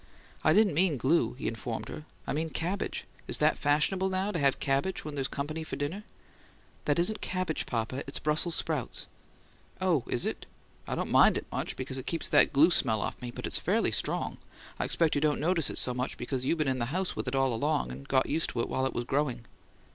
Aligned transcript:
"I 0.43 0.51
didn't 0.53 0.73
mean 0.73 0.97
glue," 0.97 1.33
he 1.35 1.47
informed 1.47 1.87
her. 1.89 2.05
"I 2.25 2.33
mean 2.33 2.49
cabbage. 2.49 3.05
Is 3.27 3.37
that 3.37 3.55
fashionable 3.55 4.09
now, 4.09 4.31
to 4.31 4.39
have 4.39 4.59
cabbage 4.59 5.05
when 5.05 5.13
there's 5.13 5.27
company 5.27 5.63
for 5.63 5.75
dinner?" 5.75 6.05
"That 6.85 6.97
isn't 6.97 7.21
cabbage, 7.21 7.67
papa. 7.67 8.03
It's 8.07 8.17
Brussels 8.17 8.55
sprouts." 8.55 9.05
"Oh, 9.79 10.03
is 10.07 10.25
it? 10.25 10.47
I 10.87 10.95
don't 10.95 11.11
mind 11.11 11.37
it 11.37 11.45
much, 11.51 11.75
because 11.75 11.99
it 11.99 12.07
keeps 12.07 12.27
that 12.29 12.51
glue 12.51 12.71
smell 12.71 12.99
off 13.03 13.21
me, 13.21 13.29
but 13.29 13.45
it's 13.45 13.59
fairly 13.59 13.91
strong. 13.91 14.39
I 14.79 14.85
expect 14.85 15.13
you 15.13 15.21
don't 15.21 15.39
notice 15.39 15.69
it 15.69 15.77
so 15.77 15.93
much 15.93 16.17
because 16.17 16.45
you 16.45 16.55
been 16.55 16.67
in 16.67 16.79
the 16.79 16.85
house 16.97 17.15
with 17.15 17.27
it 17.27 17.35
all 17.35 17.53
along, 17.53 17.91
and 17.91 18.07
got 18.07 18.25
used 18.27 18.49
to 18.49 18.61
it 18.61 18.69
while 18.69 18.87
it 18.87 18.93
was 18.95 19.03
growing." 19.03 19.45